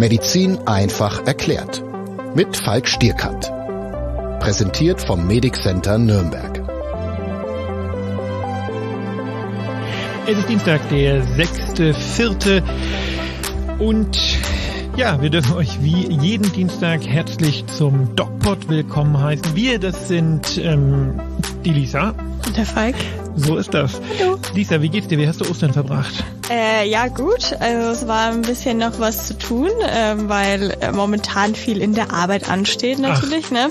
[0.00, 1.84] Medizin einfach erklärt.
[2.34, 3.52] Mit Falk Stierkant.
[4.40, 6.62] Präsentiert vom Medic Center Nürnberg.
[10.26, 12.62] Es ist Dienstag, der 6.4.
[13.78, 14.18] Und
[14.96, 19.54] ja, wir dürfen euch wie jeden Dienstag herzlich zum DocPod willkommen heißen.
[19.54, 21.20] Wir, das sind ähm,
[21.62, 22.14] die Lisa.
[22.46, 22.96] Und der Falk.
[23.36, 24.00] So ist das.
[24.18, 24.38] Hallo.
[24.54, 25.18] Lisa, wie geht's dir?
[25.18, 26.24] Wie hast du Ostern verbracht?
[26.50, 27.56] Äh, ja, gut.
[27.60, 31.94] Also es war ein bisschen noch was zu tun, ähm, weil äh, momentan viel in
[31.94, 33.52] der Arbeit ansteht natürlich.
[33.52, 33.68] Ne?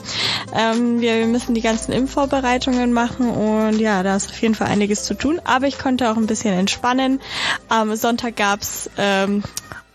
[0.56, 5.04] Ähm, wir müssen die ganzen Impfvorbereitungen machen und ja, da ist auf jeden Fall einiges
[5.04, 5.42] zu tun.
[5.44, 7.20] Aber ich konnte auch ein bisschen entspannen.
[7.68, 9.44] Am Sonntag gab's ähm,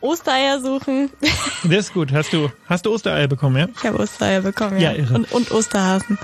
[0.03, 1.11] Ostereier suchen.
[1.65, 2.13] Das ist gut.
[2.13, 3.69] Hast du, hast du Ostereier bekommen, ja?
[3.75, 4.93] Ich habe Ostereier bekommen, ja.
[4.93, 5.15] Ja, irre.
[5.15, 6.19] Und, und Osterhasen.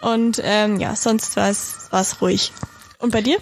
[0.00, 2.52] Und ähm, ja, sonst war es ruhig.
[2.98, 3.36] Und bei dir?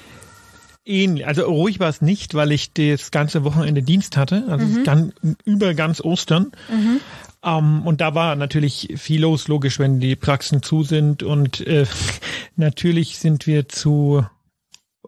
[0.86, 1.26] Ähnlich.
[1.26, 5.12] Also ruhig war es nicht, weil ich das ganze Wochenende Dienst hatte, also dann
[5.44, 6.52] über ganz Ostern.
[7.44, 11.22] Ähm, und da war natürlich viel los, logisch, wenn die Praxen zu sind.
[11.22, 11.86] Und äh,
[12.56, 14.24] natürlich sind wir zu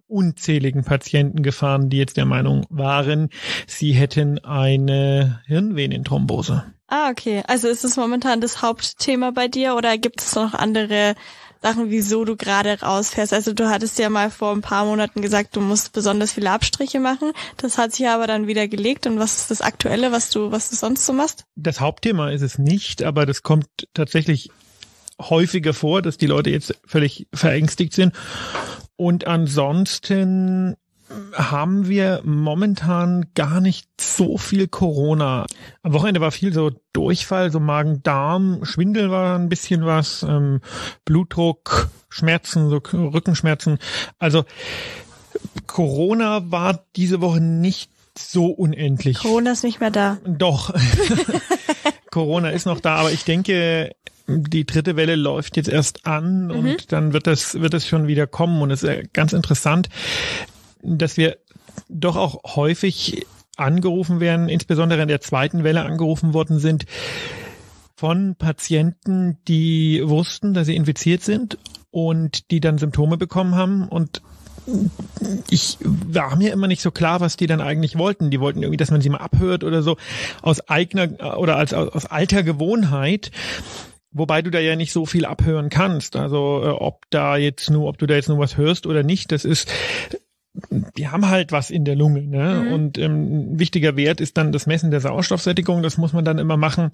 [0.09, 3.31] unzähligen Patienten gefahren, die jetzt der Meinung waren,
[3.67, 6.65] sie hätten eine Hirnvenenthrombose.
[6.89, 7.43] Ah, okay.
[7.49, 11.17] Also ist es momentan das Hauptthema bei dir oder gibt es noch andere
[11.63, 13.33] Sachen, wieso du gerade rausfährst?
[13.33, 17.01] Also du hattest ja mal vor ein paar Monaten gesagt, du musst besonders viele Abstriche
[17.01, 17.33] machen.
[17.57, 19.07] Das hat sich aber dann wieder gelegt.
[19.07, 21.45] Und was ist das Aktuelle, was du, was du sonst so machst?
[21.57, 24.51] Das Hauptthema ist es nicht, aber das kommt tatsächlich
[25.21, 28.15] häufiger vor, dass die Leute jetzt völlig verängstigt sind.
[28.97, 30.77] Und ansonsten
[31.33, 35.47] haben wir momentan gar nicht so viel Corona.
[35.83, 40.61] Am Wochenende war viel so Durchfall, so Magen-Darm, Schwindel war ein bisschen was, ähm,
[41.05, 43.79] Blutdruck, Schmerzen, so Rückenschmerzen.
[44.19, 44.45] Also
[45.67, 49.19] Corona war diese Woche nicht so unendlich.
[49.19, 50.19] Corona ist nicht mehr da.
[50.25, 50.75] Doch.
[52.11, 53.91] Corona ist noch da, aber ich denke,
[54.27, 58.27] die dritte Welle läuft jetzt erst an und dann wird das, wird es schon wieder
[58.27, 58.61] kommen.
[58.63, 59.89] Und es ist äh, ganz interessant,
[60.83, 61.39] dass wir
[61.89, 63.27] doch auch häufig
[63.57, 66.85] angerufen werden, insbesondere in der zweiten Welle angerufen worden sind
[67.97, 71.59] von Patienten, die wussten, dass sie infiziert sind
[71.91, 74.21] und die dann Symptome bekommen haben und
[75.49, 78.31] ich war mir immer nicht so klar, was die dann eigentlich wollten.
[78.31, 79.97] Die wollten irgendwie, dass man sie mal abhört oder so
[80.43, 83.31] aus eigener oder als aus alter Gewohnheit.
[84.11, 86.17] Wobei du da ja nicht so viel abhören kannst.
[86.17, 89.31] Also äh, ob da jetzt nur, ob du da jetzt nur was hörst oder nicht,
[89.31, 89.71] das ist,
[90.97, 92.23] die haben halt was in der Lunge.
[92.23, 92.73] Ne?
[92.73, 95.83] Und ähm, ein wichtiger Wert ist dann das Messen der Sauerstoffsättigung.
[95.83, 96.91] Das muss man dann immer machen.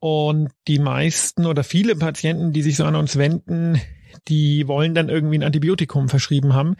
[0.00, 3.80] Und die meisten oder viele Patienten, die sich so an uns wenden,
[4.28, 6.76] die wollen dann irgendwie ein Antibiotikum verschrieben haben,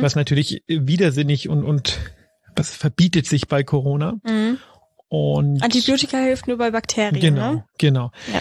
[0.00, 1.98] was natürlich widersinnig und, und
[2.54, 4.14] das verbietet sich bei Corona.
[4.26, 4.58] Mhm.
[5.08, 7.64] Und Antibiotika hilft nur bei Bakterien, genau, ne?
[7.78, 8.10] genau.
[8.32, 8.40] Ja.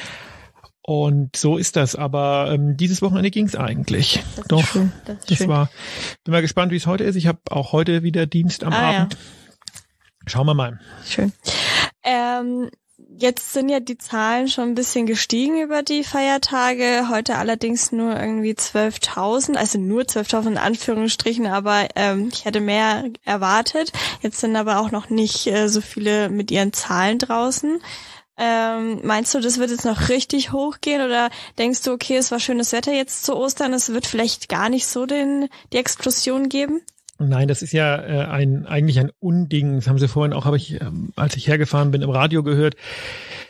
[0.85, 1.95] Und so ist das.
[1.95, 4.21] Aber ähm, dieses Wochenende ging's eigentlich.
[4.35, 4.91] Das Doch, schön.
[5.05, 5.47] Das ist das schön.
[5.47, 5.69] war.
[6.25, 7.15] Bin mal gespannt, wie es heute ist.
[7.15, 8.99] Ich habe auch heute wieder Dienst am Ah, ja.
[9.01, 9.17] Abend.
[10.25, 10.79] Schauen wir mal.
[11.05, 11.31] Schön.
[12.03, 12.69] Ähm,
[13.17, 17.07] jetzt sind ja die Zahlen schon ein bisschen gestiegen über die Feiertage.
[17.09, 23.05] Heute allerdings nur irgendwie 12.000, also nur 12.000 in Anführungsstrichen, aber ähm, ich hätte mehr
[23.23, 23.93] erwartet.
[24.21, 27.81] Jetzt sind aber auch noch nicht äh, so viele mit ihren Zahlen draußen.
[28.37, 31.29] Ähm, meinst du, das wird jetzt noch richtig hochgehen oder
[31.59, 34.87] denkst du, okay, es war schönes Wetter jetzt zu Ostern, es wird vielleicht gar nicht
[34.87, 36.81] so den, die Explosion geben?
[37.19, 39.75] Nein, das ist ja äh, ein eigentlich ein Unding.
[39.75, 42.75] Das haben Sie vorhin auch, habe ich, ähm, als ich hergefahren bin, im Radio gehört,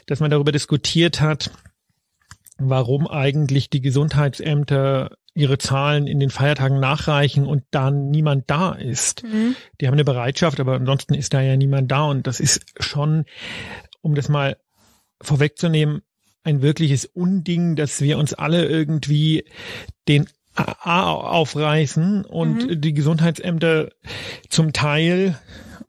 [0.06, 1.50] dass man darüber diskutiert hat,
[2.58, 9.24] warum eigentlich die Gesundheitsämter ihre Zahlen in den Feiertagen nachreichen und dann niemand da ist.
[9.82, 13.26] Die haben eine Bereitschaft, aber ansonsten ist da ja niemand da und das ist schon,
[14.02, 14.58] um das mal
[15.24, 16.02] vorwegzunehmen,
[16.44, 19.46] ein wirkliches Unding, dass wir uns alle irgendwie
[20.08, 23.90] den A aufreißen und die Gesundheitsämter
[24.50, 25.40] zum Teil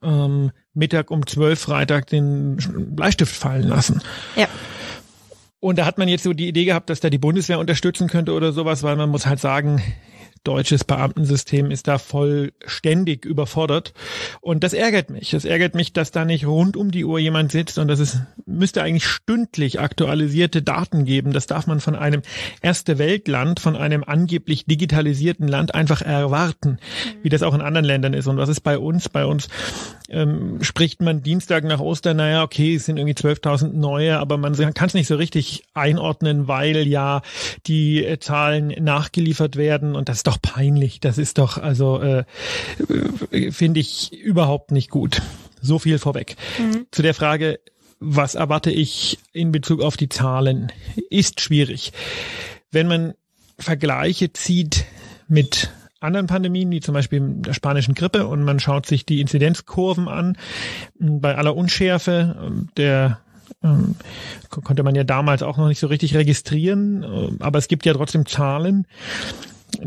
[0.01, 2.57] ähm, Mittag um zwölf Freitag den
[2.95, 4.01] Bleistift fallen lassen.
[4.35, 4.47] Ja.
[5.59, 8.33] Und da hat man jetzt so die Idee gehabt, dass da die Bundeswehr unterstützen könnte
[8.33, 9.81] oder sowas, weil man muss halt sagen,
[10.45, 13.93] deutsches Beamtensystem ist da vollständig überfordert.
[14.41, 15.33] Und das ärgert mich.
[15.33, 18.19] Es ärgert mich, dass da nicht rund um die Uhr jemand sitzt und dass es
[18.45, 21.33] müsste eigentlich stündlich aktualisierte Daten geben.
[21.33, 22.21] Das darf man von einem
[22.61, 26.77] erste Weltland, von einem angeblich digitalisierten Land einfach erwarten,
[27.23, 28.27] wie das auch in anderen Ländern ist.
[28.27, 29.09] Und was ist bei uns?
[29.09, 29.49] Bei uns
[30.09, 34.55] ähm, spricht man Dienstag nach Ostern, naja, okay, es sind irgendwie 12.000 neue, aber man
[34.73, 37.21] kann es nicht so richtig einordnen, weil ja
[37.65, 40.99] die äh, Zahlen nachgeliefert werden und das ist doch peinlich.
[40.99, 42.23] Das ist doch, also äh,
[43.51, 45.21] finde ich überhaupt nicht gut.
[45.61, 46.35] So viel vorweg.
[46.91, 47.59] Zu der Frage,
[47.99, 50.71] was erwarte ich in Bezug auf die Zahlen,
[51.09, 51.93] ist schwierig.
[52.71, 53.13] Wenn man
[53.57, 54.85] Vergleiche zieht
[55.27, 60.07] mit anderen Pandemien, wie zum Beispiel der spanischen Grippe, und man schaut sich die Inzidenzkurven
[60.07, 60.37] an,
[60.99, 63.21] bei aller Unschärfe der
[63.63, 63.95] ähm,
[64.49, 67.93] konnte man ja damals auch noch nicht so richtig registrieren, äh, aber es gibt ja
[67.93, 68.87] trotzdem Zahlen.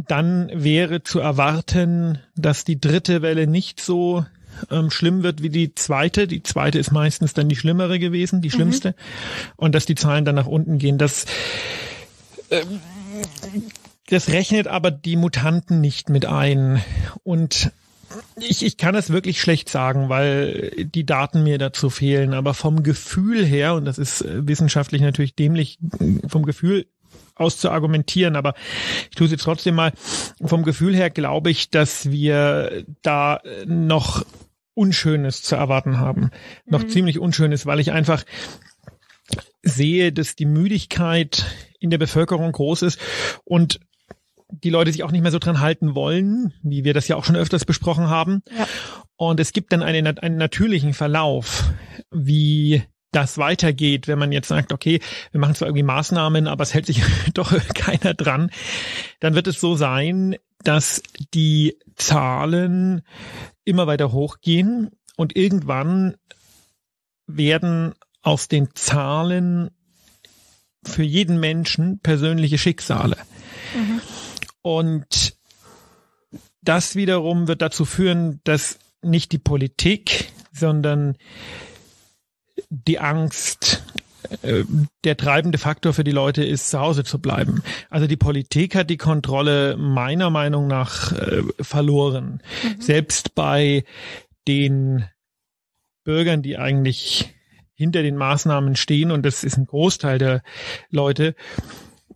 [0.07, 4.25] Dann wäre zu erwarten, dass die dritte Welle nicht so
[4.71, 6.27] ähm, schlimm wird wie die zweite.
[6.27, 8.91] Die zweite ist meistens dann die schlimmere gewesen, die schlimmste.
[8.91, 8.95] Mhm.
[9.57, 10.99] Und dass die Zahlen dann nach unten gehen.
[10.99, 11.27] Das,
[12.51, 12.65] äh,
[14.09, 16.83] das rechnet aber die Mutanten nicht mit ein.
[17.23, 17.73] Und
[18.37, 22.35] ich, ich kann es wirklich schlecht sagen, weil die Daten mir dazu fehlen.
[22.35, 25.79] Aber vom Gefühl her, und das ist wissenschaftlich natürlich dämlich,
[26.27, 26.87] vom Gefühl
[27.39, 28.55] aus zu argumentieren, aber
[29.11, 29.93] ich tue es jetzt trotzdem mal.
[30.45, 34.25] Vom Gefühl her glaube ich, dass wir da noch
[34.75, 36.21] Unschönes zu erwarten haben.
[36.21, 36.31] Mhm.
[36.67, 38.25] Noch ziemlich Unschönes, weil ich einfach
[39.63, 41.45] sehe, dass die Müdigkeit
[41.81, 43.01] in der Bevölkerung groß ist
[43.45, 43.81] und
[44.51, 47.25] die Leute sich auch nicht mehr so dran halten wollen, wie wir das ja auch
[47.25, 48.43] schon öfters besprochen haben.
[48.57, 48.67] Ja.
[49.17, 51.65] Und es gibt dann einen, einen natürlichen Verlauf,
[52.11, 55.01] wie das weitergeht, wenn man jetzt sagt, okay,
[55.31, 57.03] wir machen zwar irgendwie Maßnahmen, aber es hält sich
[57.35, 58.51] doch keiner dran,
[59.21, 61.03] dann wird es so sein, dass
[61.35, 63.03] die Zahlen
[63.65, 66.17] immer weiter hochgehen und irgendwann
[67.27, 69.71] werden aus den Zahlen
[70.85, 73.17] für jeden Menschen persönliche Schicksale.
[73.75, 74.01] Mhm.
[74.63, 75.37] Und
[76.63, 81.17] das wiederum wird dazu führen, dass nicht die Politik, sondern
[82.71, 83.83] die Angst
[84.43, 84.65] äh,
[85.05, 87.63] der treibende Faktor für die Leute ist, zu Hause zu bleiben.
[87.91, 92.43] Also die Politik hat die Kontrolle meiner Meinung nach äh, verloren.
[92.63, 92.81] Mhm.
[92.81, 93.85] Selbst bei
[94.47, 95.07] den
[96.05, 97.35] Bürgern, die eigentlich
[97.75, 100.43] hinter den Maßnahmen stehen, und das ist ein Großteil der
[100.91, 101.35] Leute,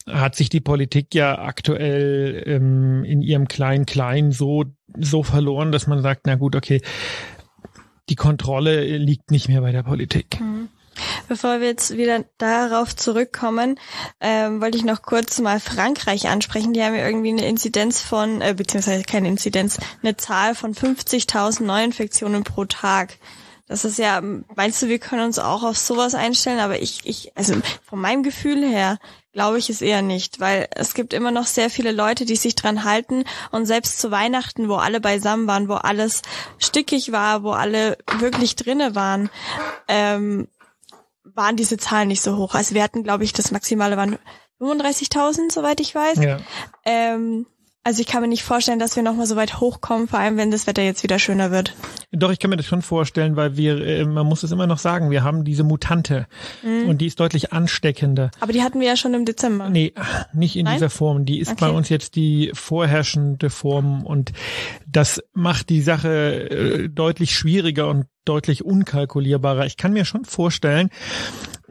[0.06, 4.64] hat sich die Politik ja aktuell ähm, in ihrem Klein-Klein so,
[4.98, 6.80] so verloren, dass man sagt, na gut, okay,
[8.08, 10.40] die Kontrolle liegt nicht mehr bei der Politik.
[10.40, 10.68] Mhm.
[11.28, 13.78] Bevor wir jetzt wieder darauf zurückkommen,
[14.20, 16.74] ähm, wollte ich noch kurz mal Frankreich ansprechen.
[16.74, 21.64] Die haben ja irgendwie eine Inzidenz von, äh, beziehungsweise keine Inzidenz, eine Zahl von 50.000
[21.64, 23.18] Neuinfektionen pro Tag.
[23.68, 26.58] Das ist ja, meinst du, wir können uns auch auf sowas einstellen?
[26.58, 27.54] Aber ich, ich, also
[27.84, 28.98] von meinem Gefühl her
[29.32, 32.54] glaube ich es eher nicht, weil es gibt immer noch sehr viele Leute, die sich
[32.54, 36.22] dran halten und selbst zu Weihnachten, wo alle beisammen waren, wo alles
[36.58, 39.30] stickig war, wo alle wirklich drinne waren,
[39.88, 40.48] ähm,
[41.24, 42.54] waren diese Zahlen nicht so hoch.
[42.54, 44.18] Also wir hatten, glaube ich, das Maximale waren
[44.60, 46.18] 35.000, soweit ich weiß.
[46.18, 46.38] Ja.
[46.84, 47.46] Ähm,
[47.84, 50.50] also ich kann mir nicht vorstellen, dass wir nochmal so weit hochkommen, vor allem wenn
[50.50, 51.74] das Wetter jetzt wieder schöner wird.
[52.12, 54.78] Doch, ich kann mir das schon vorstellen, weil wir, äh, man muss es immer noch
[54.78, 56.26] sagen, wir haben diese Mutante
[56.62, 56.88] mhm.
[56.88, 58.30] und die ist deutlich ansteckender.
[58.40, 59.68] Aber die hatten wir ja schon im Dezember.
[59.68, 59.94] Nee,
[60.32, 60.74] nicht in Nein?
[60.74, 61.24] dieser Form.
[61.24, 61.58] Die ist okay.
[61.60, 64.32] bei uns jetzt die vorherrschende Form und
[64.86, 69.66] das macht die Sache äh, deutlich schwieriger und deutlich unkalkulierbarer.
[69.66, 70.90] Ich kann mir schon vorstellen,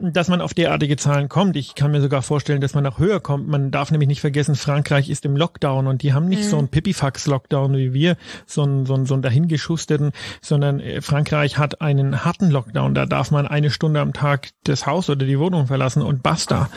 [0.02, 1.56] dass man auf derartige Zahlen kommt.
[1.56, 3.46] Ich kann mir sogar vorstellen, dass man noch höher kommt.
[3.46, 6.48] Man darf nämlich nicht vergessen, Frankreich ist im Lockdown und die haben nicht mhm.
[6.48, 8.16] so einen Pipifax-Lockdown wie wir,
[8.46, 10.10] so einen, so einen, so einen dahingeschusteten,
[10.40, 12.94] sondern äh, Frankreich hat einen harten Lockdown.
[12.94, 16.68] Da darf man eine Stunde am Tag das Haus oder die Wohnung verlassen und basta.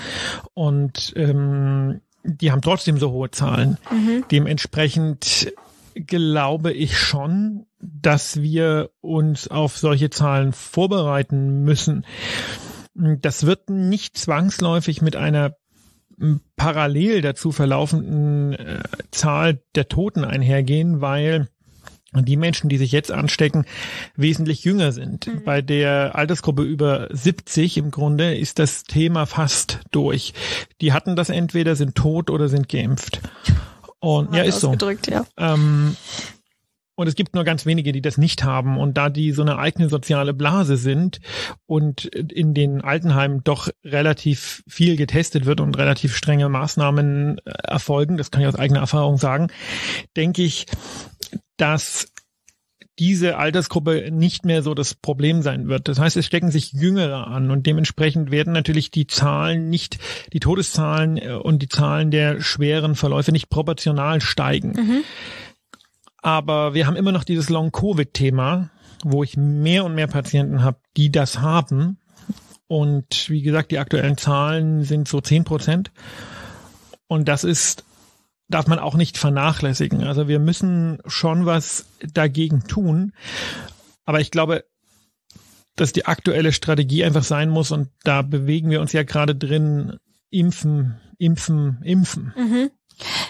[0.54, 3.78] Und ähm, die haben trotzdem so hohe Zahlen.
[3.92, 4.26] Mhm.
[4.30, 5.54] Dementsprechend
[5.96, 12.06] glaube ich schon, dass wir uns auf solche Zahlen vorbereiten müssen.
[12.96, 15.58] Das wird nicht zwangsläufig mit einer
[16.56, 21.50] parallel dazu verlaufenden äh, Zahl der Toten einhergehen, weil
[22.14, 23.66] die Menschen, die sich jetzt anstecken,
[24.16, 25.28] wesentlich jünger sind.
[25.28, 25.44] Mhm.
[25.44, 30.34] Bei der Altersgruppe über 70 im Grunde ist das Thema fast durch.
[30.80, 33.20] Die hatten das entweder, sind tot oder sind geimpft.
[34.00, 34.74] Und ja, ist so.
[35.10, 35.26] Ja.
[35.38, 35.98] Ähm,
[36.96, 38.78] und es gibt nur ganz wenige, die das nicht haben.
[38.78, 41.20] Und da die so eine eigene soziale Blase sind
[41.66, 48.18] und in den Altenheimen doch relativ viel getestet wird und relativ strenge Maßnahmen äh, erfolgen,
[48.18, 49.48] das kann ich aus eigener Erfahrung sagen,
[50.16, 50.66] denke ich,
[51.58, 52.08] dass
[52.98, 55.90] diese Altersgruppe nicht mehr so das Problem sein wird.
[55.90, 59.98] Das heißt, es stecken sich Jüngere an und dementsprechend werden natürlich die Zahlen nicht,
[60.32, 64.72] die Todeszahlen äh, und die Zahlen der schweren Verläufe nicht proportional steigen.
[64.72, 65.04] Mhm.
[66.26, 68.72] Aber wir haben immer noch dieses Long-Covid-Thema,
[69.04, 72.00] wo ich mehr und mehr Patienten habe, die das haben.
[72.66, 75.92] Und wie gesagt, die aktuellen Zahlen sind so zehn Prozent.
[77.06, 77.86] Und das ist,
[78.50, 80.04] darf man auch nicht vernachlässigen.
[80.04, 83.14] Also wir müssen schon was dagegen tun.
[84.06, 84.66] Aber ich glaube,
[85.76, 89.98] dass die aktuelle Strategie einfach sein muss und da bewegen wir uns ja gerade drin,
[90.32, 92.34] impfen, impfen, impfen.
[92.36, 92.72] Mhm.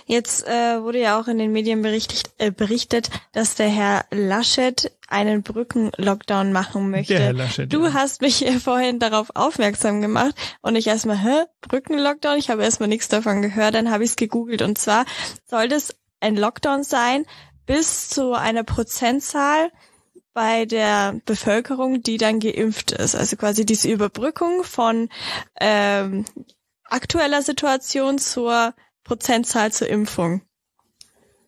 [0.08, 4.92] Jetzt äh, wurde ja auch in den Medien berichtet, äh, berichtet, dass der Herr Laschet
[5.08, 7.14] einen Brückenlockdown machen möchte.
[7.14, 7.94] Der Herr Laschet, du ja.
[7.94, 12.38] hast mich äh, vorhin darauf aufmerksam gemacht und ich erstmal, hä, Brückenlockdown?
[12.38, 15.06] Ich habe erstmal nichts davon gehört, dann habe ich es gegoogelt und zwar
[15.46, 17.26] soll das ein Lockdown sein
[17.66, 19.72] bis zu einer Prozentzahl
[20.34, 23.16] bei der Bevölkerung, die dann geimpft ist.
[23.16, 25.10] Also quasi diese Überbrückung von
[25.60, 26.26] ähm,
[26.84, 28.74] aktueller Situation zur
[29.06, 30.42] Prozentzahl zur Impfung.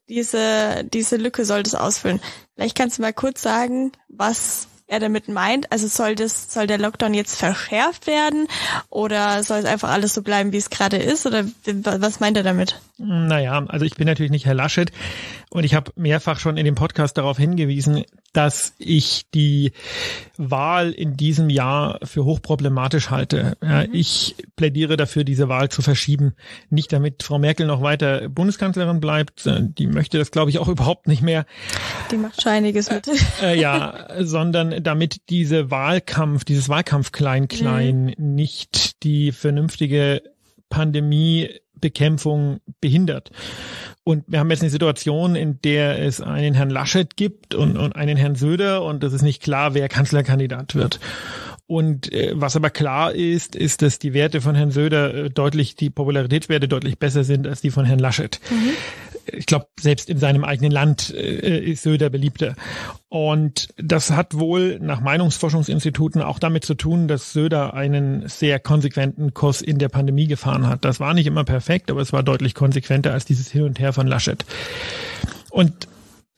[0.07, 2.21] Diese, diese Lücke soll das ausfüllen.
[2.55, 5.69] Vielleicht kannst du mal kurz sagen, was er damit meint.
[5.71, 8.47] Also soll das, soll der Lockdown jetzt verschärft werden
[8.89, 11.25] oder soll es einfach alles so bleiben, wie es gerade ist?
[11.25, 12.79] Oder was meint er damit?
[12.99, 14.91] Naja, also ich bin natürlich nicht Herr Laschet
[15.51, 19.71] und ich habe mehrfach schon in dem Podcast darauf hingewiesen, dass ich die
[20.37, 23.55] Wahl in diesem Jahr für hochproblematisch halte.
[23.61, 26.33] Ja, ich plädiere dafür, diese Wahl zu verschieben.
[26.71, 31.07] Nicht damit Frau Merkel noch weiter Bundeskanzlerin bleibt, die möchte das, glaube ich, auch überhaupt
[31.07, 31.45] nicht mehr.
[32.11, 33.07] Die macht schon einiges mit.
[33.41, 38.35] Äh, ja, sondern damit diese Wahlkampf, dieses Wahlkampf klein-klein mhm.
[38.35, 40.23] nicht die vernünftige
[41.77, 43.31] Pandemiebekämpfung behindert.
[44.03, 47.95] Und wir haben jetzt eine Situation, in der es einen Herrn Laschet gibt und, und
[47.95, 50.99] einen Herrn Söder und es ist nicht klar, wer Kanzlerkandidat wird.
[51.67, 55.75] Und äh, was aber klar ist, ist, dass die Werte von Herrn Söder äh, deutlich,
[55.75, 58.39] die Popularitätswerte deutlich besser sind als die von Herrn Laschet.
[58.49, 58.71] Mhm
[59.33, 62.55] ich glaube, selbst in seinem eigenen Land äh, ist Söder beliebter.
[63.09, 69.33] Und das hat wohl nach Meinungsforschungsinstituten auch damit zu tun, dass Söder einen sehr konsequenten
[69.33, 70.85] Kurs in der Pandemie gefahren hat.
[70.85, 73.93] Das war nicht immer perfekt, aber es war deutlich konsequenter als dieses Hin und Her
[73.93, 74.45] von Laschet.
[75.49, 75.87] Und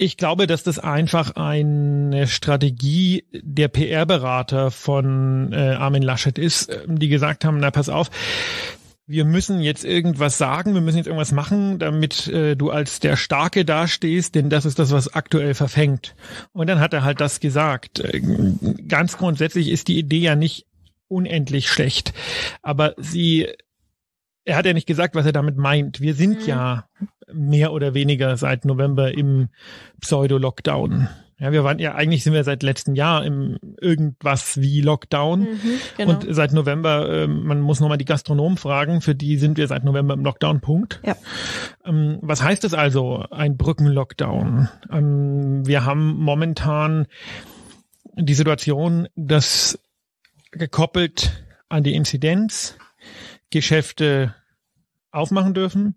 [0.02, 7.10] ich glaube, dass das einfach eine Strategie der PR-Berater von äh, Armin Laschet ist, die
[7.10, 8.10] gesagt haben, na pass auf,
[9.06, 13.18] wir müssen jetzt irgendwas sagen, wir müssen jetzt irgendwas machen, damit äh, du als der
[13.18, 16.16] Starke dastehst, denn das ist das, was aktuell verfängt.
[16.54, 18.00] Und dann hat er halt das gesagt.
[18.00, 18.22] Äh,
[18.88, 20.66] ganz grundsätzlich ist die Idee ja nicht
[21.10, 22.14] unendlich schlecht,
[22.62, 23.48] aber sie,
[24.50, 26.02] er hat ja nicht gesagt, was er damit meint.
[26.02, 26.48] Wir sind mhm.
[26.48, 26.86] ja
[27.32, 29.50] mehr oder weniger seit November im
[30.02, 31.08] Pseudo-Lockdown.
[31.38, 35.42] Ja, wir waren ja, eigentlich sind wir seit letztem Jahr im irgendwas wie Lockdown.
[35.42, 35.58] Mhm,
[35.98, 36.10] genau.
[36.12, 39.84] Und seit November, äh, man muss nochmal die Gastronomen fragen, für die sind wir seit
[39.84, 41.00] November im Lockdown, Punkt.
[41.06, 41.16] Ja.
[41.86, 44.68] Ähm, was heißt das also, ein Brückenlockdown?
[44.92, 47.06] Ähm, wir haben momentan
[48.16, 49.80] die Situation, dass
[50.52, 52.76] gekoppelt an die Inzidenz
[53.52, 54.36] Geschäfte
[55.12, 55.96] aufmachen dürfen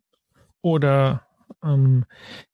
[0.61, 1.27] oder
[1.63, 2.05] ähm,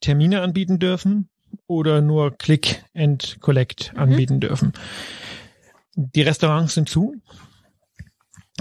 [0.01, 1.29] Termine anbieten dürfen
[1.67, 4.01] oder nur Click and Collect mhm.
[4.01, 4.73] anbieten dürfen.
[5.95, 7.15] Die Restaurants sind zu.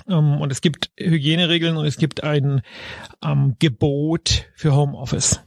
[0.07, 2.61] Ähm, und es gibt Hygieneregeln und es gibt ein
[3.23, 5.41] ähm, Gebot für Homeoffice.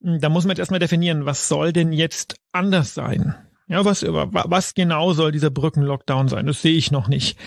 [0.00, 3.34] Da muss man jetzt erstmal definieren, was soll denn jetzt anders sein?
[3.68, 6.46] Ja, was, was genau soll dieser Brückenlockdown sein?
[6.46, 7.38] Das sehe ich noch nicht.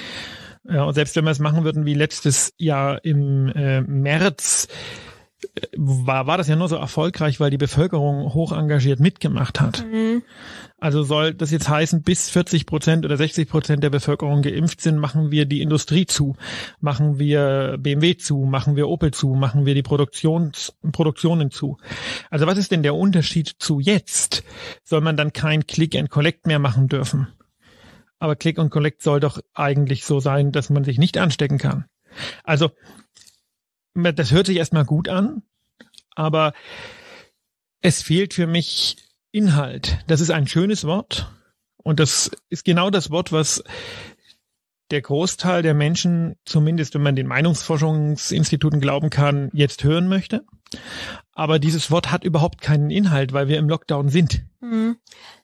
[0.65, 4.67] Ja, und selbst wenn wir es machen würden wie letztes Jahr im äh, März,
[5.75, 9.85] war, war das ja nur so erfolgreich, weil die Bevölkerung hoch engagiert mitgemacht hat.
[9.85, 10.23] Mhm.
[10.79, 14.97] Also soll das jetzt heißen, bis 40 Prozent oder 60 Prozent der Bevölkerung geimpft sind,
[14.97, 16.35] machen wir die Industrie zu,
[16.81, 21.77] machen wir BMW zu, machen wir Opel zu, machen wir die Produktions, Produktionen zu.
[22.29, 24.43] Also was ist denn der Unterschied zu jetzt?
[24.83, 27.27] Soll man dann kein Click and Collect mehr machen dürfen?
[28.23, 31.89] Aber Click and Collect soll doch eigentlich so sein, dass man sich nicht anstecken kann.
[32.45, 32.71] Also
[33.95, 35.43] das hört sich erstmal gut an,
[36.15, 36.53] aber
[37.81, 38.95] es fehlt für mich
[39.33, 39.99] Inhalt.
[40.07, 41.33] Das ist ein schönes Wort
[41.75, 43.61] und das ist genau das Wort, was
[44.89, 50.45] der Großteil der Menschen, zumindest wenn man den Meinungsforschungsinstituten glauben kann, jetzt hören möchte.
[51.33, 54.45] Aber dieses Wort hat überhaupt keinen Inhalt, weil wir im Lockdown sind.
[54.61, 54.95] Mhm.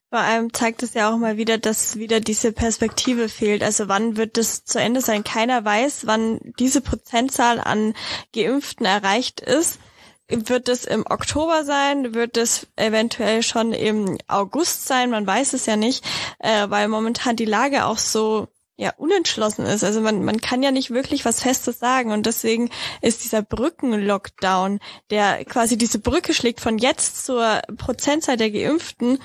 [0.09, 3.61] Vor allem zeigt es ja auch mal wieder, dass wieder diese Perspektive fehlt.
[3.61, 5.23] Also wann wird das zu Ende sein?
[5.23, 7.93] Keiner weiß, wann diese Prozentzahl an
[8.33, 9.79] Geimpften erreicht ist.
[10.27, 12.15] Wird es im Oktober sein?
[12.15, 15.11] Wird es eventuell schon im August sein?
[15.11, 16.03] Man weiß es ja nicht,
[16.39, 18.47] äh, weil momentan die Lage auch so
[18.77, 19.83] ja unentschlossen ist.
[19.83, 24.79] Also man, man kann ja nicht wirklich was Festes sagen und deswegen ist dieser Brückenlockdown,
[25.11, 29.19] der quasi diese Brücke schlägt von jetzt zur Prozentzahl der Geimpften,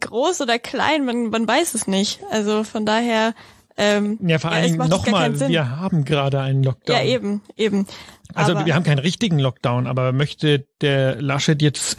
[0.00, 2.20] groß oder klein, man, man weiß es nicht.
[2.30, 3.34] Also von daher.
[3.80, 6.96] Ähm, ja, vor allem ja, nochmal, wir haben gerade einen Lockdown.
[6.96, 7.86] Ja, eben, eben.
[8.34, 11.96] Also aber, wir haben keinen richtigen Lockdown, aber möchte der Laschet jetzt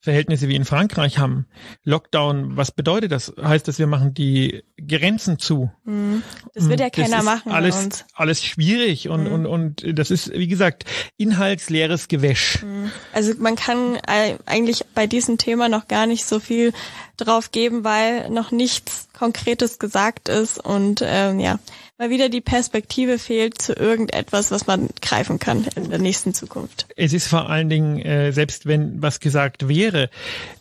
[0.00, 1.46] Verhältnisse wie in Frankreich haben.
[1.82, 3.32] Lockdown, was bedeutet das?
[3.40, 5.72] Heißt das, wir machen die Grenzen zu?
[5.84, 6.22] Mhm.
[6.54, 8.04] Das wird ja keiner machen alles.
[8.14, 10.84] Alles schwierig und, und, und das ist, wie gesagt,
[11.16, 12.64] inhaltsleeres Gewäsch.
[13.12, 13.98] Also man kann
[14.46, 16.72] eigentlich bei diesem Thema noch gar nicht so viel
[17.16, 21.58] drauf geben, weil noch nichts Konkretes gesagt ist und ähm, ja,
[21.98, 26.86] mal wieder die Perspektive fehlt zu irgendetwas, was man greifen kann in der nächsten Zukunft.
[26.96, 30.08] Es ist vor allen Dingen, äh, selbst wenn was gesagt wäre,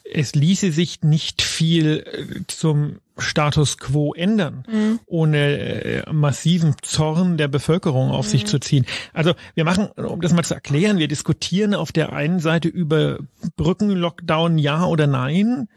[0.03, 7.47] es ließe sich nicht viel äh, zum Status quo ändern, ohne äh, massiven Zorn der
[7.47, 8.85] Bevölkerung auf sich zu ziehen.
[9.11, 13.17] Also wir machen, um das mal zu erklären, wir diskutieren auf der einen Seite über
[13.55, 15.67] Brückenlockdown ja oder nein,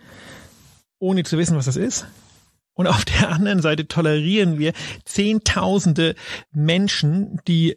[0.99, 2.07] ohne zu wissen, was das ist.
[2.81, 4.73] Und auf der anderen Seite tolerieren wir
[5.05, 6.15] Zehntausende
[6.51, 7.77] Menschen, die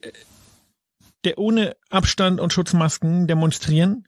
[1.25, 4.07] der ohne Abstand und Schutzmasken demonstrieren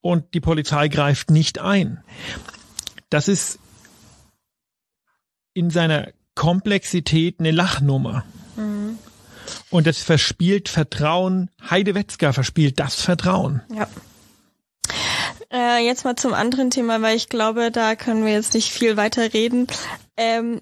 [0.00, 2.02] und die Polizei greift nicht ein.
[3.10, 3.58] Das ist
[5.52, 8.24] in seiner Komplexität eine Lachnummer.
[9.68, 11.50] Und das verspielt Vertrauen.
[11.68, 13.60] Heide Wetzgar verspielt das Vertrauen.
[13.76, 13.88] Ja.
[15.52, 18.96] Äh, jetzt mal zum anderen Thema, weil ich glaube, da können wir jetzt nicht viel
[18.96, 19.66] weiter reden.
[20.16, 20.60] Ähm,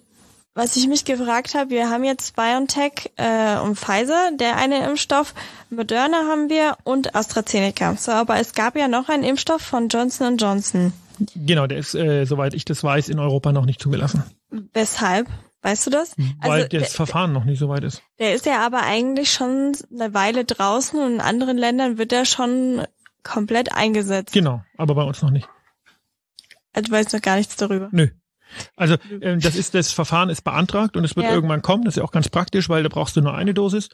[0.54, 5.34] was ich mich gefragt habe, wir haben jetzt BioNTech äh, und Pfizer, der eine Impfstoff,
[5.70, 7.96] Moderna haben wir und AstraZeneca.
[7.96, 10.92] So, aber es gab ja noch einen Impfstoff von Johnson Johnson.
[11.34, 14.24] Genau, der ist, äh, soweit ich das weiß, in Europa noch nicht zugelassen.
[14.74, 15.28] Weshalb?
[15.62, 16.16] Weißt du das?
[16.40, 18.02] Weil Also, das der, Verfahren noch nicht so weit ist.
[18.18, 22.24] der ist ja aber eigentlich schon eine Weile draußen und in anderen Ländern wird er
[22.24, 22.82] schon
[23.22, 24.32] komplett eingesetzt.
[24.34, 25.48] Genau, aber bei uns noch nicht.
[26.74, 27.88] Also, du weißt noch gar nichts darüber.
[27.92, 28.08] Nö.
[28.76, 31.34] Also ähm, das ist das Verfahren ist beantragt und es wird Ja.
[31.34, 31.84] irgendwann kommen.
[31.84, 33.88] Das ist ja auch ganz praktisch, weil da brauchst du nur eine Dosis.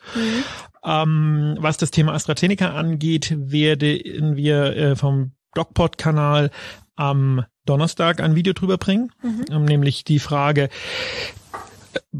[0.84, 6.50] Ähm, was das Thema AstraZeneca angeht, werden wir äh, vom DocPod-Kanal
[6.96, 9.12] am Donnerstag ein Video drüber bringen,
[9.50, 10.68] ähm, nämlich die Frage,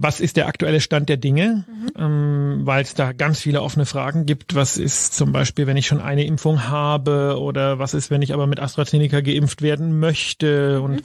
[0.00, 1.64] was ist der aktuelle Stand der Dinge,
[1.96, 4.54] ähm, weil es da ganz viele offene Fragen gibt.
[4.54, 8.32] Was ist zum Beispiel, wenn ich schon eine Impfung habe oder was ist, wenn ich
[8.32, 11.02] aber mit AstraZeneca geimpft werden möchte und,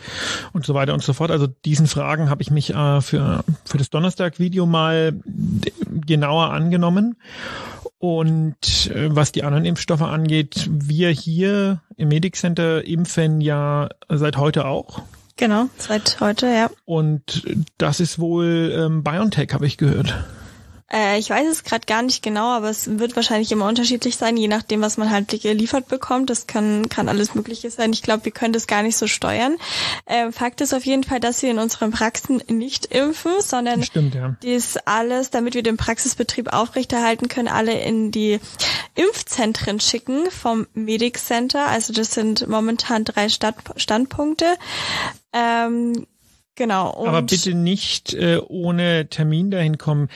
[0.54, 1.32] und so weiter und so fort.
[1.32, 5.20] Also diesen Fragen habe ich mich äh, für, für das Donnerstag-Video mal
[6.06, 7.16] genauer angenommen.
[7.98, 14.38] Und äh, was die anderen Impfstoffe angeht, wir hier im Medic Center impfen ja seit
[14.38, 15.02] heute auch.
[15.36, 16.70] Genau, seit heute, ja.
[16.86, 17.44] Und
[17.78, 20.14] das ist wohl ähm, BioNTech, habe ich gehört.
[20.94, 24.38] Äh, ich weiß es gerade gar nicht genau, aber es wird wahrscheinlich immer unterschiedlich sein,
[24.38, 26.30] je nachdem, was man halt geliefert bekommt.
[26.30, 27.92] Das kann, kann alles Mögliche sein.
[27.94, 29.58] Ich glaube, wir können das gar nicht so steuern.
[30.06, 34.14] Äh, Fakt ist auf jeden Fall, dass wir in unseren Praxen nicht impfen, sondern Stimmt,
[34.14, 34.36] ja.
[34.44, 38.40] dies alles, damit wir den Praxisbetrieb aufrechterhalten können, alle in die
[38.94, 41.68] Impfzentren schicken vom Medic Center.
[41.68, 44.46] Also das sind momentan drei Stadt Standpunkte.
[45.34, 46.06] Ähm,
[46.56, 46.94] genau.
[46.94, 50.10] Und Aber bitte nicht äh, ohne Termin dahin kommen.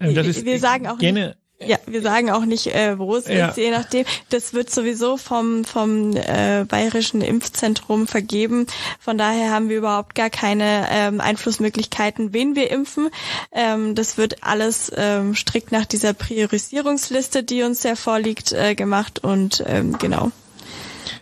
[0.00, 3.14] Ähm, das Wir- ist wir sagen auch gerne, Ja, wir sagen auch nicht, äh, wo
[3.16, 3.48] es Ja.
[3.48, 4.04] ist, je nachdem.
[4.28, 8.66] Das wird sowieso vom, vom äh, Bayerischen Impfzentrum vergeben.
[8.98, 13.08] Von daher haben wir überhaupt gar keine ähm, Einflussmöglichkeiten, wen wir impfen.
[13.52, 19.22] Ähm, das wird alles ähm, strikt nach dieser Priorisierungsliste, die uns ja vorliegt, äh, gemacht.
[19.22, 20.32] Und ähm, genau.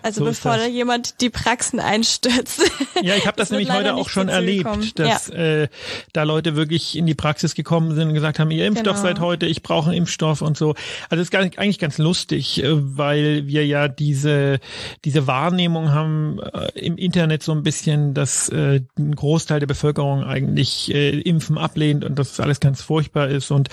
[0.03, 2.63] Also So bevor da jemand die Praxen einstürzt.
[3.03, 4.91] Ja, ich habe das, nämlich heute auch schon erlebt, gekommen.
[4.95, 5.69] dass äh,
[6.13, 9.03] da Leute wirklich in die Praxis gekommen sind und gesagt haben, ihr impft doch Genau.
[9.03, 10.71] seit heute, ich brauche einen Impfstoff und so.
[11.09, 14.61] Also das ist eigentlich ganz lustig, äh, weil wir ja diese
[15.05, 20.23] diese Wahrnehmung haben äh, im Internet so ein bisschen, dass äh, ein Großteil der Bevölkerung
[20.25, 23.69] eigentlich äh, Impfen ablehnt und dass alles ganz furchtbar ist und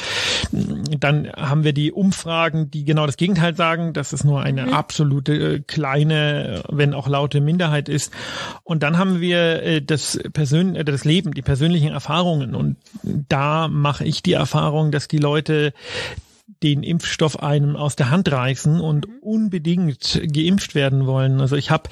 [0.51, 4.73] mh, dann haben wir die Umfragen, die genau das Gegenteil sagen, dass es nur eine
[4.73, 6.18] absolute äh, kleine,
[6.69, 8.13] wenn auch laute Minderheit ist.
[8.63, 12.55] Und dann haben wir äh, das Persön äh, das Leben, die persönlichen Erfahrungen.
[12.55, 15.73] Und da mache ich die Erfahrung, dass die Leute
[16.63, 21.39] den Impfstoff einem aus der Hand reißen und unbedingt geimpft werden wollen.
[21.41, 21.89] Also ich habe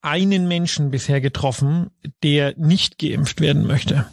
[0.00, 1.90] einen Menschen bisher getroffen,
[2.22, 4.06] der nicht geimpft werden möchte.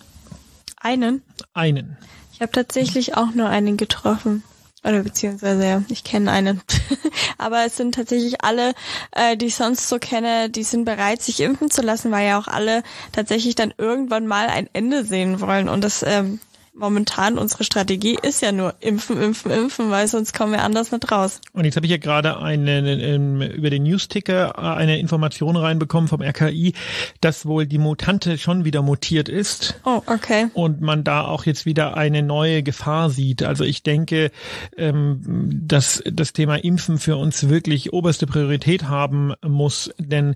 [0.78, 1.22] Einen.
[1.54, 1.98] Einen.
[2.34, 4.44] Ich habe tatsächlich auch nur einen getroffen.
[4.86, 6.62] Oder beziehungsweise, ja, ich kenne einen.
[7.40, 8.74] Aber es sind tatsächlich alle,
[9.12, 12.38] äh, die ich sonst so kenne, die sind bereit, sich impfen zu lassen, weil ja
[12.38, 15.70] auch alle tatsächlich dann irgendwann mal ein Ende sehen wollen.
[15.70, 16.40] Und das ähm,
[16.76, 21.12] momentan unsere Strategie ist ja nur impfen, impfen, impfen, weil sonst kommen wir anders nicht
[21.12, 21.42] raus.
[21.54, 26.74] Und jetzt habe ich ja gerade eine, über den Newsticker eine Information reinbekommen vom RKI,
[27.22, 29.80] dass wohl die Mutante schon wieder mutiert ist.
[29.86, 30.48] Oh, okay.
[30.54, 33.44] Und man da auch jetzt wieder eine neue Gefahr sieht.
[33.44, 34.32] Also ich denke,
[34.78, 35.22] ähm,
[35.66, 40.36] dass das Thema Impfen für uns wirklich oberste Priorität haben muss, denn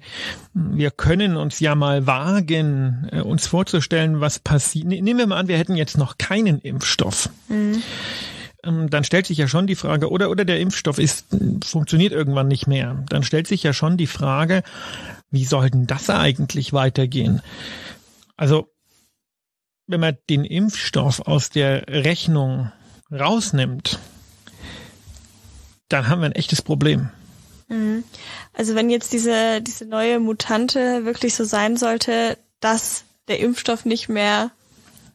[0.54, 4.86] wir können uns ja mal wagen, äh, uns vorzustellen, was passiert.
[4.86, 7.30] Ne, nehmen wir mal an, wir hätten jetzt noch keinen Impfstoff.
[7.48, 7.82] Mhm
[8.62, 11.28] dann stellt sich ja schon die Frage, oder, oder der Impfstoff ist,
[11.64, 13.06] funktioniert irgendwann nicht mehr.
[13.08, 14.64] Dann stellt sich ja schon die Frage,
[15.32, 17.42] wie soll denn das eigentlich weitergehen?
[18.36, 18.70] Also,
[19.88, 22.72] wenn man den Impfstoff aus der Rechnung
[23.12, 24.00] rausnimmt,
[25.88, 27.10] dann haben wir ein echtes Problem.
[27.70, 28.04] Mhm.
[28.54, 34.10] Also wenn jetzt diese, diese neue Mutante wirklich so sein sollte, dass der Impfstoff nicht
[34.10, 34.52] mehr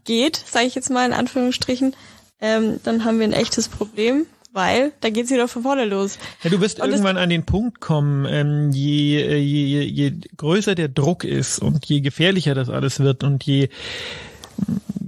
[0.04, 1.94] geht, sage ich jetzt mal in Anführungsstrichen,
[2.40, 6.18] ähm, dann haben wir ein echtes Problem, weil da geht's wieder von vorne los.
[6.42, 10.74] Ja, du wirst und irgendwann an den Punkt kommen, ähm, je, äh, je, je größer
[10.74, 13.68] der Druck ist und je gefährlicher das alles wird und je,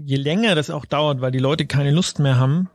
[0.04, 2.68] je länger das auch dauert, weil die Leute keine Lust mehr haben,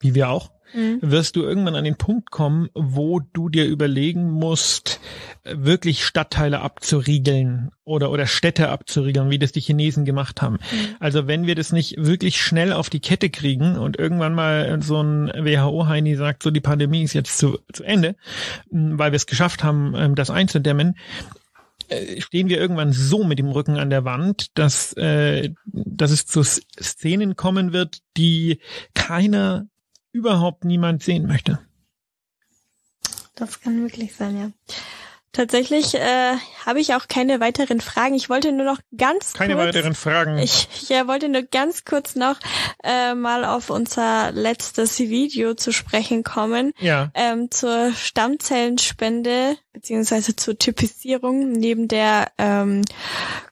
[0.00, 0.98] wie wir auch, mhm.
[1.00, 5.00] wirst du irgendwann an den Punkt kommen, wo du dir überlegen musst,
[5.44, 10.54] wirklich Stadtteile abzuriegeln oder, oder Städte abzuriegeln, wie das die Chinesen gemacht haben.
[10.54, 10.96] Mhm.
[11.00, 15.02] Also wenn wir das nicht wirklich schnell auf die Kette kriegen und irgendwann mal so
[15.02, 18.16] ein WHO-Heini sagt, so die Pandemie ist jetzt zu, zu Ende,
[18.70, 20.96] weil wir es geschafft haben, ähm, das einzudämmen,
[21.88, 26.26] äh, stehen wir irgendwann so mit dem Rücken an der Wand, dass, äh, dass es
[26.26, 28.60] zu Szenen kommen wird, die
[28.94, 29.66] keiner
[30.12, 31.58] überhaupt niemand sehen möchte.
[33.34, 34.50] Das kann wirklich sein, ja.
[35.32, 38.14] Tatsächlich äh, habe ich auch keine weiteren Fragen.
[38.14, 40.36] Ich wollte nur noch ganz keine kurz, weiteren Fragen.
[40.36, 42.36] Ich ja, wollte nur ganz kurz noch
[42.84, 46.74] äh, mal auf unser letztes Video zu sprechen kommen.
[46.80, 47.10] Ja.
[47.14, 52.82] Ähm, zur Stammzellenspende beziehungsweise zur Typisierung neben der ähm,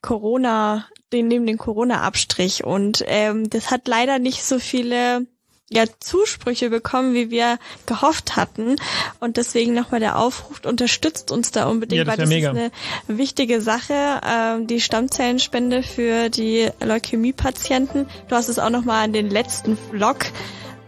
[0.02, 5.26] Corona, den neben den Corona-Abstrich und ähm, das hat leider nicht so viele
[5.72, 8.76] ja Zusprüche bekommen, wie wir gehofft hatten.
[9.20, 12.50] Und deswegen nochmal der Aufruf, unterstützt uns da unbedingt, ja, das weil das mega.
[12.50, 12.70] ist eine
[13.06, 18.06] wichtige Sache, ähm, die Stammzellenspende für die Leukämie-Patienten.
[18.28, 20.26] Du hast es auch nochmal in den letzten Vlog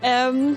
[0.02, 0.56] ähm,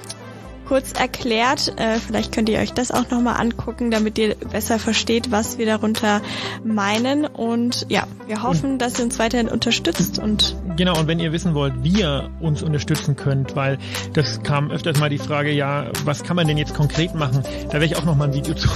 [0.65, 1.73] kurz erklärt.
[1.77, 5.65] Äh, vielleicht könnt ihr euch das auch nochmal angucken, damit ihr besser versteht, was wir
[5.65, 6.21] darunter
[6.63, 7.25] meinen.
[7.25, 11.31] Und ja, wir hoffen, und dass ihr uns weiterhin unterstützt und Genau, und wenn ihr
[11.31, 13.77] wissen wollt, wie ihr uns unterstützen könnt, weil
[14.13, 17.43] das kam öfters mal die Frage, ja, was kann man denn jetzt konkret machen?
[17.67, 18.67] Da werde ich auch noch mal ein Video zu,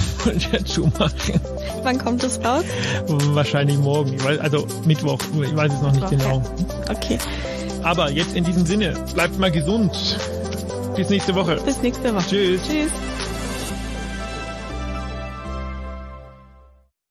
[0.50, 1.40] dazu machen.
[1.82, 2.64] Wann kommt es raus?
[3.06, 6.16] Wahrscheinlich morgen, also Mittwoch, ich weiß es noch nicht okay.
[6.16, 6.42] genau.
[6.88, 7.18] Okay.
[7.82, 10.18] Aber jetzt in diesem Sinne, bleibt mal gesund.
[10.96, 11.60] Bis nächste Woche.
[11.64, 12.26] Bis nächste Woche.
[12.26, 12.60] Tschüss.
[12.66, 12.90] Tschüss.